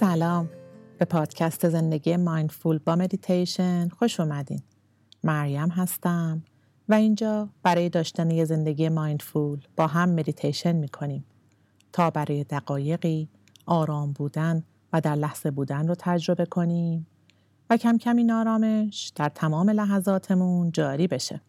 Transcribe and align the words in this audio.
سلام. 0.00 0.50
به 0.98 1.04
پادکست 1.04 1.68
زندگی 1.68 2.16
mindful 2.16 2.78
با 2.78 2.96
مدیتیشن 2.96 3.88
خوش 3.88 4.20
اومدین. 4.20 4.62
مریم 5.24 5.68
هستم 5.68 6.42
و 6.88 6.94
اینجا 6.94 7.48
برای 7.62 7.88
داشتن 7.88 8.30
یه 8.30 8.44
زندگی 8.44 8.88
mindful 8.88 9.60
با 9.76 9.86
هم 9.86 10.08
مدیتیشن 10.08 10.72
می‌کنیم. 10.72 11.24
تا 11.92 12.10
برای 12.10 12.44
دقایقی 12.44 13.28
آرام 13.66 14.12
بودن 14.12 14.64
و 14.92 15.00
در 15.00 15.14
لحظه 15.14 15.50
بودن 15.50 15.88
رو 15.88 15.94
تجربه 15.98 16.46
کنیم 16.46 17.06
و 17.70 17.76
کم 17.76 17.98
کم 17.98 18.16
این 18.16 18.30
آرامش 18.30 19.12
در 19.14 19.28
تمام 19.28 19.70
لحظاتمون 19.70 20.72
جاری 20.72 21.06
بشه. 21.06 21.40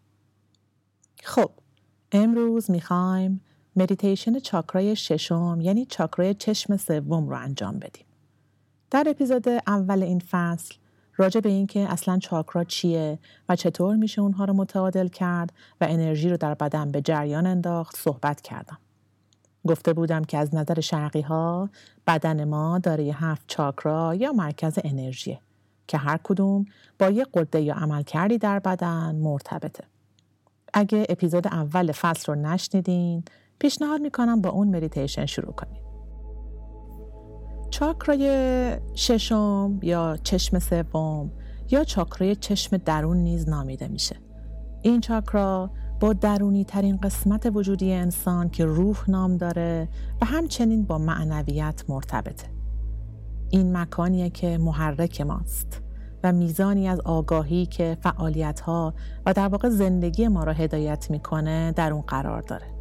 خب 1.23 1.51
امروز 2.11 2.71
می‌خوایم 2.71 3.41
مدیتیشن 3.75 4.39
چاکرای 4.39 4.95
ششم 4.95 5.57
یعنی 5.61 5.85
چاکرای 5.85 6.33
چشم 6.33 6.77
سوم 6.77 7.29
رو 7.29 7.35
انجام 7.35 7.79
بدیم. 7.79 8.05
در 8.91 9.03
اپیزود 9.07 9.49
اول 9.67 10.03
این 10.03 10.19
فصل 10.19 10.75
راجع 11.17 11.39
به 11.39 11.49
اینکه 11.49 11.79
اصلا 11.91 12.17
چاکرا 12.17 12.63
چیه 12.63 13.19
و 13.49 13.55
چطور 13.55 13.95
میشه 13.95 14.21
اونها 14.21 14.45
رو 14.45 14.53
متعادل 14.53 15.07
کرد 15.07 15.53
و 15.81 15.87
انرژی 15.89 16.29
رو 16.29 16.37
در 16.37 16.53
بدن 16.53 16.91
به 16.91 17.01
جریان 17.01 17.45
انداخت 17.45 17.95
صحبت 17.97 18.41
کردم. 18.41 18.77
گفته 19.67 19.93
بودم 19.93 20.23
که 20.23 20.37
از 20.37 20.55
نظر 20.55 20.79
شرقی 20.79 21.21
ها 21.21 21.69
بدن 22.07 22.43
ما 22.43 22.79
داره 22.79 23.03
هفت 23.03 23.43
چاکرا 23.47 24.15
یا 24.15 24.31
مرکز 24.31 24.79
انرژیه 24.83 25.39
که 25.87 25.97
هر 25.97 26.19
کدوم 26.23 26.65
با 26.99 27.09
یه 27.09 27.25
قده 27.33 27.61
یا 27.61 27.75
عمل 27.75 28.03
کردی 28.03 28.37
در 28.37 28.59
بدن 28.59 29.15
مرتبطه. 29.15 29.83
اگه 30.73 31.05
اپیزود 31.09 31.47
اول 31.47 31.91
فصل 31.91 32.33
رو 32.33 32.41
نشنیدین 32.41 33.23
پیشنهاد 33.59 34.01
می‌کنم 34.01 34.41
با 34.41 34.49
اون 34.49 34.75
مدیتیشن 34.75 35.25
شروع 35.25 35.53
کنید. 35.53 35.88
چاکرای 37.69 38.77
ششم 38.95 39.79
یا 39.81 40.17
چشم 40.23 40.59
سوم 40.59 41.31
یا 41.71 41.83
چاکرای 41.83 42.35
چشم 42.35 42.77
درون 42.77 43.17
نیز 43.17 43.49
نامیده 43.49 43.87
میشه. 43.87 44.15
این 44.81 45.01
چاکرا 45.01 45.71
با 45.99 46.13
درونی 46.13 46.65
ترین 46.65 46.97
قسمت 46.97 47.51
وجودی 47.53 47.93
انسان 47.93 48.49
که 48.49 48.65
روح 48.65 49.09
نام 49.09 49.37
داره 49.37 49.89
و 50.21 50.25
همچنین 50.25 50.85
با 50.85 50.97
معنویت 50.97 51.83
مرتبطه. 51.89 52.47
این 53.49 53.77
مکانیه 53.77 54.29
که 54.29 54.57
محرک 54.57 55.21
ماست 55.21 55.81
و 56.23 56.31
میزانی 56.31 56.87
از 56.87 56.99
آگاهی 56.99 57.65
که 57.65 57.97
فعالیت 58.01 58.59
ها 58.59 58.93
و 59.25 59.33
در 59.33 59.47
واقع 59.47 59.69
زندگی 59.69 60.27
ما 60.27 60.43
را 60.43 60.53
هدایت 60.53 61.11
می‌کنه 61.11 61.71
در 61.71 61.93
اون 61.93 62.01
قرار 62.01 62.41
داره. 62.41 62.78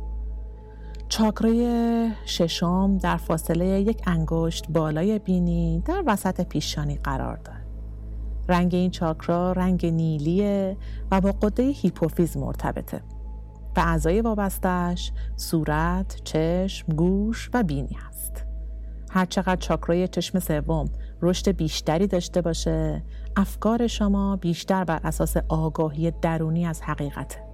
چاکرای 1.09 2.11
ششم 2.27 2.99
در 2.99 3.17
فاصله 3.17 3.67
یک 3.67 4.03
انگشت 4.07 4.71
بالای 4.71 5.19
بینی 5.19 5.83
در 5.85 6.03
وسط 6.07 6.41
پیشانی 6.41 6.97
قرار 6.97 7.37
دارد. 7.37 7.67
رنگ 8.49 8.75
این 8.75 8.91
چاکرا 8.91 9.53
رنگ 9.53 9.87
نیلیه 9.87 10.77
و 11.11 11.21
با 11.21 11.33
قده 11.33 11.63
هیپوفیز 11.63 12.37
مرتبطه. 12.37 13.03
و 13.77 13.81
اعضای 13.81 14.21
وابستش 14.21 15.13
صورت، 15.37 16.21
چشم، 16.25 16.93
گوش 16.93 17.51
و 17.55 17.63
بینی 17.63 17.97
هست. 18.09 18.45
هرچقدر 19.11 19.57
چاکرای 19.57 20.09
چشم 20.09 20.39
سوم 20.39 20.89
رشد 21.23 21.49
بیشتری 21.49 22.07
داشته 22.07 22.41
باشه، 22.41 23.03
افکار 23.37 23.87
شما 23.87 24.37
بیشتر 24.37 24.85
بر 24.85 25.01
اساس 25.05 25.37
آگاهی 25.49 26.11
درونی 26.11 26.67
از 26.67 26.83
حقیقته. 26.83 27.48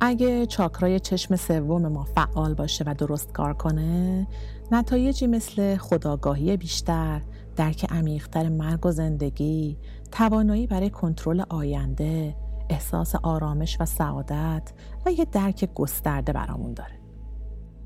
اگه 0.00 0.46
چاکرای 0.46 1.00
چشم 1.00 1.36
سوم 1.36 1.88
ما 1.88 2.04
فعال 2.04 2.54
باشه 2.54 2.84
و 2.86 2.94
درست 2.94 3.32
کار 3.32 3.54
کنه 3.54 4.26
نتایجی 4.72 5.26
مثل 5.26 5.76
خداگاهی 5.76 6.56
بیشتر 6.56 7.22
درک 7.56 7.86
عمیقتر 7.92 8.48
مرگ 8.48 8.86
و 8.86 8.90
زندگی 8.90 9.78
توانایی 10.12 10.66
برای 10.66 10.90
کنترل 10.90 11.42
آینده 11.48 12.36
احساس 12.70 13.14
آرامش 13.14 13.76
و 13.80 13.84
سعادت 13.84 14.72
و 15.06 15.12
یه 15.12 15.24
درک 15.24 15.74
گسترده 15.74 16.32
برامون 16.32 16.74
داره. 16.74 17.00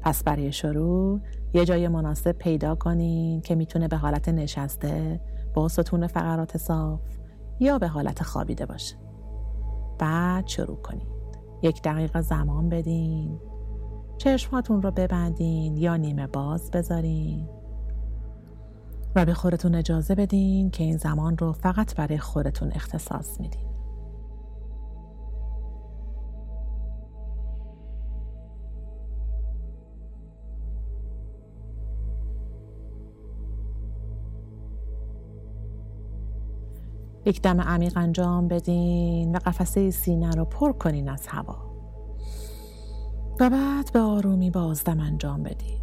پس 0.00 0.24
برای 0.24 0.52
شروع 0.52 1.20
یه 1.54 1.64
جای 1.64 1.88
مناسب 1.88 2.32
پیدا 2.32 2.74
کنین 2.74 3.40
که 3.40 3.54
می‌تونه 3.54 3.88
به 3.88 3.96
حالت 3.96 4.28
نشسته 4.28 5.20
با 5.54 5.68
ستون 5.68 6.06
فقرات 6.06 6.56
صاف 6.56 7.00
یا 7.60 7.78
به 7.78 7.88
حالت 7.88 8.22
خوابیده 8.22 8.66
باشه. 8.66 8.96
بعد 9.98 10.46
شروع 10.46 10.76
کنین. 10.76 11.19
یک 11.62 11.82
دقیقه 11.82 12.20
زمان 12.20 12.68
بدین. 12.68 13.38
چشماتون 14.18 14.82
رو 14.82 14.90
ببندین 14.90 15.76
یا 15.76 15.96
نیمه 15.96 16.26
باز 16.26 16.70
بذارین. 16.70 17.48
و 19.16 19.24
به 19.24 19.34
خودتون 19.34 19.74
اجازه 19.74 20.14
بدین 20.14 20.70
که 20.70 20.84
این 20.84 20.96
زمان 20.96 21.38
رو 21.38 21.52
فقط 21.52 21.94
برای 21.94 22.18
خودتون 22.18 22.72
اختصاص 22.72 23.40
میدین. 23.40 23.69
یک 37.30 37.42
دم 37.42 37.60
عمیق 37.60 37.92
انجام 37.96 38.48
بدین 38.48 39.36
و 39.36 39.38
قفسه 39.38 39.90
سینه 39.90 40.30
رو 40.30 40.44
پر 40.44 40.72
کنین 40.72 41.08
از 41.08 41.26
هوا. 41.26 41.56
و 43.40 43.50
بعد 43.50 43.92
به 43.92 44.00
آرومی 44.00 44.50
بازدم 44.50 45.00
انجام 45.00 45.42
بدین. 45.42 45.80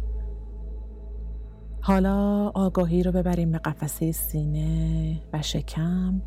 حالا 1.80 2.48
آگاهی 2.54 3.02
رو 3.02 3.12
ببریم 3.12 3.52
به 3.52 3.58
قفسه 3.58 4.12
سینه 4.12 5.22
و 5.32 5.42
شکم 5.42 6.22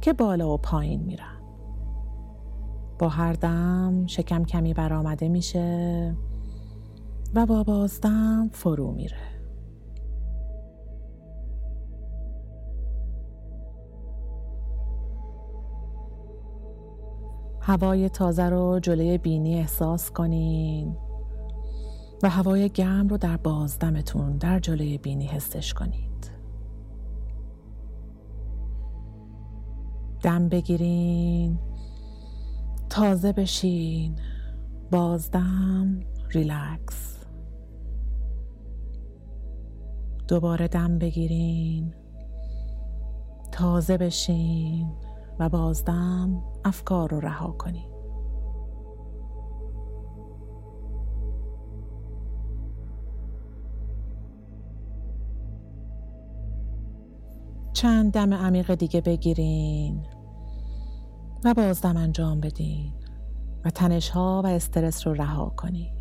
که 0.00 0.12
بالا 0.12 0.54
و 0.54 0.58
پایین 0.58 1.02
میرن. 1.02 1.42
با 2.98 3.08
هر 3.08 3.32
دم 3.32 4.06
شکم 4.06 4.44
کمی 4.44 4.74
برآمده 4.74 5.28
میشه 5.28 6.16
و 7.34 7.46
با 7.46 7.62
بازدم 7.62 8.50
فرو 8.52 8.92
میره. 8.92 9.35
هوای 17.66 18.08
تازه 18.08 18.48
رو 18.48 18.80
جلوی 18.82 19.18
بینی 19.18 19.58
احساس 19.58 20.10
کنین 20.10 20.96
و 22.22 22.30
هوای 22.30 22.68
گرم 22.68 23.08
رو 23.08 23.16
در 23.16 23.36
بازدمتون 23.36 24.36
در 24.36 24.58
جلوی 24.58 24.98
بینی 24.98 25.26
حسش 25.26 25.74
کنید. 25.74 26.30
دم 30.22 30.48
بگیرین 30.48 31.58
تازه 32.90 33.32
بشین 33.32 34.18
بازدم 34.90 36.00
ریلکس. 36.30 37.24
دوباره 40.28 40.68
دم 40.68 40.98
بگیرین 40.98 41.94
تازه 43.52 43.96
بشین. 43.96 45.05
و 45.38 45.48
بازدم 45.48 46.42
افکار 46.64 47.10
رو 47.10 47.20
رها 47.20 47.52
کنید 47.52 47.96
چند 57.72 58.12
دم 58.12 58.34
عمیق 58.34 58.74
دیگه 58.74 59.00
بگیرین 59.00 60.06
و 61.44 61.54
بازدم 61.54 61.96
انجام 61.96 62.40
بدین 62.40 62.92
و 63.64 63.70
تنش 63.70 64.08
ها 64.08 64.42
و 64.44 64.46
استرس 64.46 65.06
رو 65.06 65.14
رها 65.14 65.52
کنین. 65.56 65.95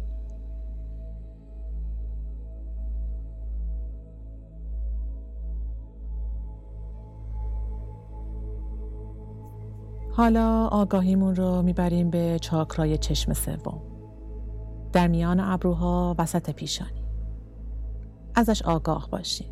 حالا 10.17 10.67
آگاهیمون 10.67 11.35
رو 11.35 11.61
می‌بریم 11.61 12.09
به 12.09 12.39
چاکرای 12.41 12.97
چشم 12.97 13.33
سوم. 13.33 13.81
در 14.93 15.07
میان 15.07 15.39
ابروها 15.39 16.15
وسط 16.19 16.49
پیشانی. 16.51 17.05
ازش 18.35 18.61
آگاه 18.61 19.09
باشیم. 19.11 19.47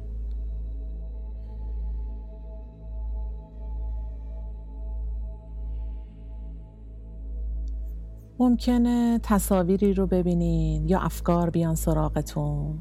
ممکنه 8.40 9.20
تصاویری 9.24 9.94
رو 9.94 10.08
ببینین 10.08 10.90
یا 10.90 11.00
افکار 11.00 11.50
بیان 11.50 11.76
سراغتون. 11.76 12.80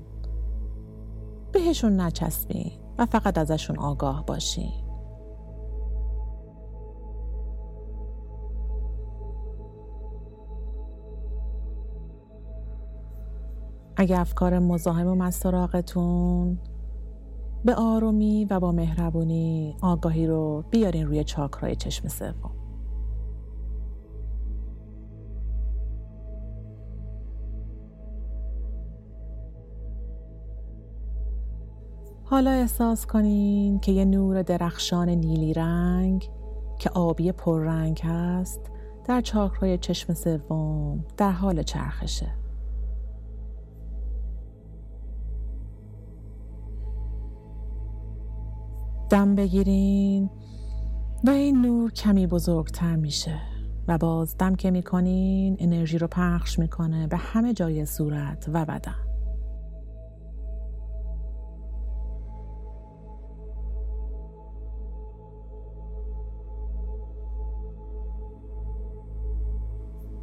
بهشون 1.53 2.01
نچسبین 2.01 2.73
و 2.99 3.07
فقط 3.07 3.39
ازشون 3.39 3.79
آگاه 3.79 4.27
باشین. 4.27 4.82
اگه 14.03 14.21
افکار 14.21 14.59
مزاحم 14.59 15.21
و 15.21 15.31
سراغتون 15.31 16.59
به 17.65 17.75
آرومی 17.75 18.45
و 18.51 18.61
با 18.61 18.73
مهربونی 18.73 19.77
آگاهی 19.83 20.27
رو 20.27 20.65
بیارین 20.71 21.07
روی 21.07 21.25
چاکرای 21.25 21.77
چشم 21.77 22.09
سوم. 22.09 22.51
حالا 32.25 32.51
احساس 32.51 33.07
کنین 33.07 33.81
که 33.81 33.93
یه 33.93 34.05
نور 34.05 34.43
درخشان 34.43 35.09
نیلی 35.09 35.55
رنگ 35.55 36.31
که 36.79 36.91
آبی 36.91 37.33
پررنگ 37.33 38.01
هست 38.05 38.61
در 39.05 39.21
چاکرای 39.21 39.79
چشم 39.79 40.15
سوم 40.15 41.05
در 41.17 41.33
حال 41.33 41.63
چرخشه. 41.63 42.42
دم 49.13 49.35
بگیرین 49.35 50.31
و 51.25 51.31
این 51.31 51.63
نور 51.63 51.93
کمی 51.93 52.27
بزرگتر 52.27 52.97
میشه 52.97 53.41
و 53.89 53.99
باز 53.99 54.37
دم 54.39 54.55
که 54.55 54.71
می‌کنین 54.71 55.57
انرژی 55.59 55.99
رو 55.99 56.07
پخش 56.07 56.59
می‌کنه 56.59 57.07
به 57.07 57.17
همه 57.17 57.53
جای 57.55 57.87
صورت 57.87 58.51
و 58.53 58.65
بدن. 58.65 58.95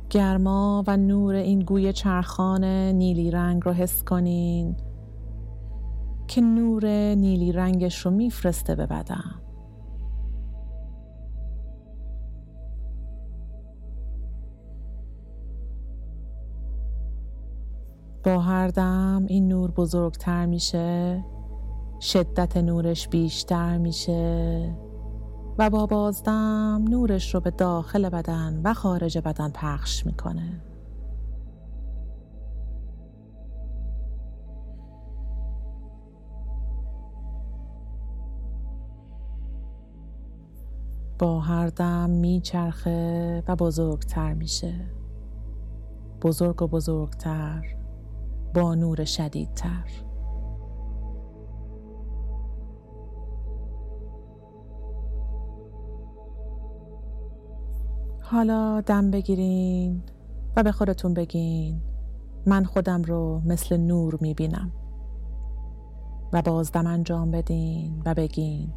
گرما 0.09 0.83
و 0.87 0.97
نور 0.97 1.35
این 1.35 1.59
گوی 1.59 1.93
چرخان 1.93 2.63
نیلی 2.65 3.31
رنگ 3.31 3.61
رو 3.65 3.71
حس 3.71 4.03
کنین. 4.03 4.75
که 6.39 6.45
نور 6.45 6.85
نیلی 7.15 7.51
رنگش 7.51 8.05
رو 8.05 8.11
میفرسته 8.11 8.75
به 8.75 8.85
بدن. 8.85 9.41
با 18.23 18.39
هر 18.39 18.67
دم 18.67 19.25
این 19.27 19.47
نور 19.47 19.71
بزرگتر 19.71 20.45
میشه 20.45 21.23
شدت 22.01 22.57
نورش 22.57 23.07
بیشتر 23.07 23.77
میشه 23.77 24.75
و 25.57 25.69
با 25.69 25.85
بازدم 25.85 26.85
نورش 26.89 27.33
رو 27.33 27.41
به 27.41 27.51
داخل 27.51 28.09
بدن 28.09 28.61
و 28.63 28.73
خارج 28.73 29.17
بدن 29.17 29.51
پخش 29.51 30.05
می‌کنه. 30.05 30.68
با 41.19 41.39
هر 41.39 41.67
دم 41.67 42.09
میچرخه 42.09 43.43
و 43.47 43.55
بزرگتر 43.55 44.33
میشه. 44.33 44.73
بزرگ 46.21 46.61
و 46.61 46.67
بزرگتر 46.67 47.75
با 48.55 48.75
نور 48.75 49.05
شدیدتر. 49.05 49.85
حالا 58.21 58.81
دم 58.81 59.11
بگیرین 59.11 60.03
و 60.55 60.63
به 60.63 60.71
خودتون 60.71 61.13
بگین 61.13 61.81
من 62.45 62.63
خودم 62.63 63.03
رو 63.03 63.41
مثل 63.45 63.77
نور 63.77 64.17
می‌بینم. 64.21 64.71
و 66.33 66.41
باز 66.41 66.71
دم 66.71 66.87
انجام 66.87 67.31
بدین 67.31 68.01
و 68.05 68.13
بگین. 68.13 68.73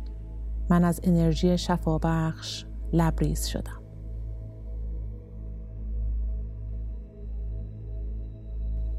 من 0.73 0.85
از 0.85 1.01
انرژی 1.03 1.59
شفابخش 1.59 2.67
لبریز 2.93 3.47
شدم. 3.47 3.83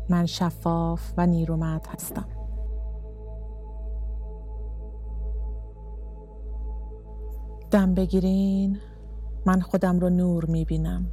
من 0.10 0.26
شفاف 0.26 1.14
و 1.18 1.26
نیرومند 1.26 1.88
هستم. 1.88 2.26
دم 7.72 7.94
بگیرین 7.94 8.78
من 9.46 9.62
خودم 9.62 10.00
رو 10.00 10.10
نور 10.10 10.46
می‌بینم. 10.46 11.12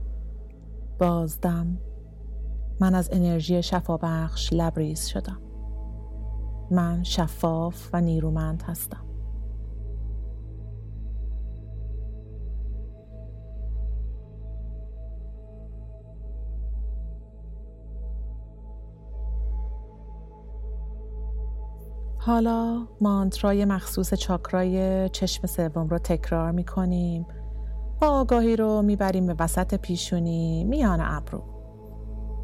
بازدم 0.98 1.78
من 2.80 2.94
از 2.94 3.08
انرژی 3.12 3.62
شفابخش 3.62 4.52
لبریز 4.52 5.06
شدم. 5.06 5.40
من 6.70 7.02
شفاف 7.02 7.90
و 7.92 8.00
نیرومند 8.00 8.62
هستم. 8.62 9.09
حالا 22.30 22.86
مانترای 23.00 23.64
مخصوص 23.64 24.14
چاکرای 24.14 25.08
چشم 25.08 25.46
سوم 25.46 25.88
رو 25.88 25.98
تکرار 25.98 26.50
می 26.50 26.64
کنیم 26.64 27.26
و 28.00 28.04
آگاهی 28.04 28.56
رو 28.56 28.82
می‌بریم 28.82 29.26
به 29.26 29.34
وسط 29.38 29.74
پیشونی 29.74 30.64
میان 30.64 31.00
ابرو. 31.02 31.42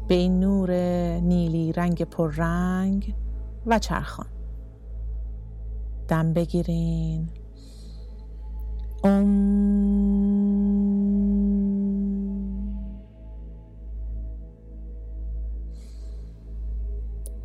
به 0.07 0.15
این 0.15 0.39
نور 0.39 0.71
نیلی 1.19 1.71
رنگ 1.71 2.03
پررنگ 2.03 3.15
و 3.65 3.79
چرخان. 3.79 4.27
دم 6.07 6.33
بگیرین. 6.33 7.29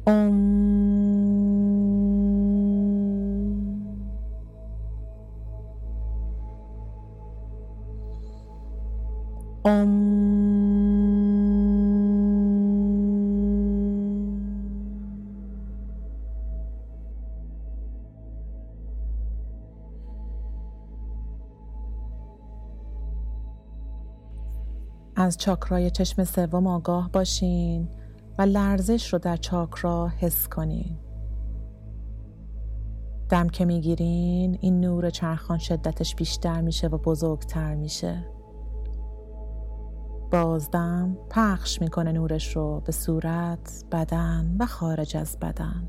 ام 0.07 0.82
از 9.65 9.69
چاکرای 25.39 25.91
چشم 25.91 26.25
سوم 26.25 26.67
آگاه 26.67 27.11
باشین 27.13 27.89
و 28.39 28.43
لرزش 28.43 29.13
رو 29.13 29.19
در 29.19 29.37
چاکرا 29.37 30.09
حس 30.09 30.49
کنین. 30.49 30.99
دم 33.29 33.49
که 33.49 33.65
می‌گیرین 33.65 34.59
این 34.61 34.81
نور 34.81 35.11
چرخان 35.11 35.59
شدتش 35.59 36.15
بیشتر 36.15 36.61
میشه 36.61 36.89
و 36.89 36.99
بزرگتر 36.99 37.75
میشه. 37.75 38.25
بازدم 40.33 41.17
پخش 41.31 41.81
می‌کنه 41.81 42.13
نورش 42.13 42.57
رو 42.57 42.83
به 42.85 42.93
صورت، 42.93 43.85
بدن 43.93 44.57
و 44.59 44.67
خارج 44.67 45.17
از 45.17 45.39
بدن. 45.39 45.89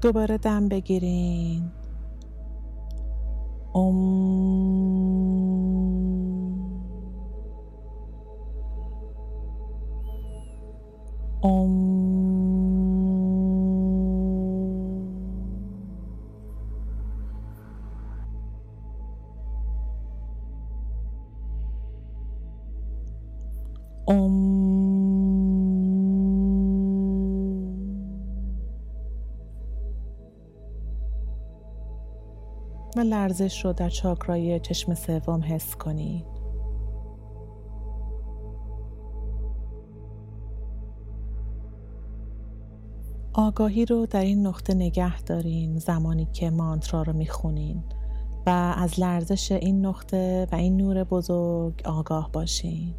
دوباره 0.00 0.38
دم 0.38 0.68
بگیرین 0.68 1.70
و 24.10 24.20
لرزش 33.00 33.64
رو 33.64 33.72
در 33.72 33.88
چاکرای 33.88 34.60
چشم 34.60 34.94
سوم 34.94 35.40
حس 35.44 35.76
کنید. 35.76 36.26
آگاهی 43.32 43.84
رو 43.84 44.06
در 44.06 44.20
این 44.20 44.46
نقطه 44.46 44.74
نگه 44.74 45.22
دارین 45.22 45.78
زمانی 45.78 46.28
که 46.32 46.50
مانترا 46.50 47.02
رو 47.02 47.12
می‌خونین. 47.12 47.84
و 48.46 48.74
از 48.76 49.00
لرزش 49.00 49.52
این 49.52 49.86
نقطه 49.86 50.46
و 50.52 50.54
این 50.54 50.76
نور 50.76 51.04
بزرگ 51.04 51.82
آگاه 51.84 52.30
باشین. 52.32 52.94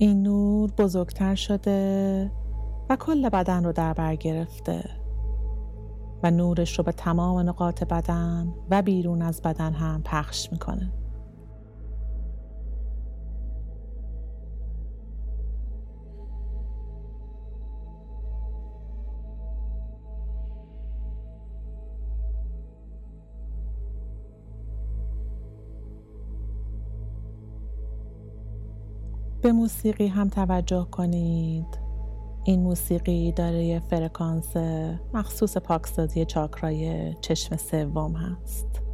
این 0.00 0.22
نور 0.22 0.70
بزرگتر 0.70 1.34
شده 1.34 2.32
و 2.90 2.96
کل 2.96 3.28
بدن 3.28 3.64
رو 3.64 3.72
در 3.72 3.92
بر 3.92 4.16
گرفته 4.16 4.90
و 6.22 6.30
نورش 6.30 6.78
رو 6.78 6.84
به 6.84 6.92
تمام 6.92 7.48
نقاط 7.48 7.84
بدن 7.84 8.54
و 8.70 8.82
بیرون 8.82 9.22
از 9.22 9.42
بدن 9.42 9.72
هم 9.72 10.02
پخش 10.02 10.52
می‌کنه. 10.52 10.92
به 29.42 29.52
موسیقی 29.52 30.06
هم 30.06 30.28
توجه 30.28 30.86
کنید. 30.90 31.78
این 32.44 32.60
موسیقی 32.60 33.32
داره 33.32 33.80
فرکانس 33.80 34.56
مخصوص 35.14 35.56
پاکسازی 35.56 36.24
چاکرای 36.24 37.14
چشم 37.20 37.56
سوم 37.56 38.12
هست. 38.12 38.87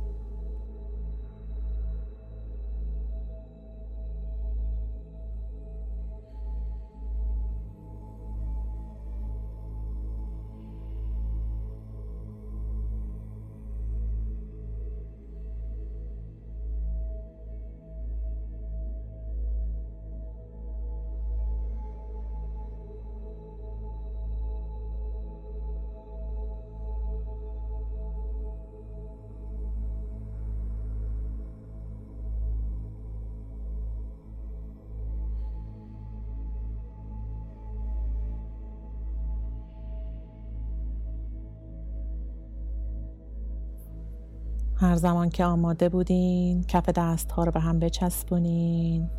هر 44.76 44.96
زمان 44.96 45.30
که 45.30 45.44
آماده 45.44 45.88
بودین 45.88 46.64
کف 46.64 46.88
دست 46.88 47.32
ها 47.32 47.44
رو 47.44 47.52
به 47.52 47.60
هم 47.60 47.78
بچسبونین 47.78 49.10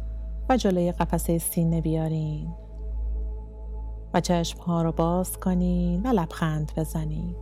و 0.49 0.57
جلوی 0.57 0.91
قفسه 0.91 1.37
سینه 1.37 1.81
بیارین 1.81 2.53
و 4.13 4.21
چشم 4.21 4.59
ها 4.59 4.81
رو 4.81 4.91
باز 4.91 5.37
کنین 5.37 6.03
و 6.03 6.07
لبخند 6.07 6.71
بزنین 6.77 7.35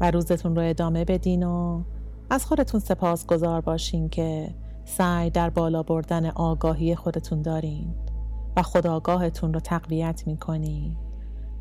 و 0.00 0.10
روزتون 0.10 0.56
رو 0.56 0.62
ادامه 0.62 1.04
بدین 1.04 1.42
و 1.42 1.82
از 2.30 2.46
خودتون 2.46 2.80
سپاس 2.80 3.26
گذار 3.26 3.60
باشین 3.60 4.08
که 4.08 4.54
سعی 4.84 5.30
در 5.30 5.50
بالا 5.50 5.82
بردن 5.82 6.26
آگاهی 6.26 6.94
خودتون 6.94 7.42
دارین 7.42 7.94
و 8.56 8.62
خداگاهتون 8.62 9.54
رو 9.54 9.60
تقویت 9.60 10.22
می‌کنین 10.26 10.96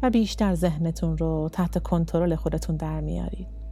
و 0.04 0.10
بیشتر 0.10 0.56
ذهنتون 0.56 1.18
رو 1.18 1.50
تحت 1.52 1.84
کنترل 1.84 2.36
خودتون 2.36 2.76
در 2.76 3.02
میارید 3.02 3.65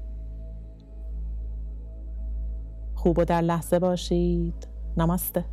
خوب 3.03 3.19
و 3.19 3.25
در 3.25 3.41
لحظه 3.41 3.79
باشید. 3.79 4.67
نماسته 4.97 5.45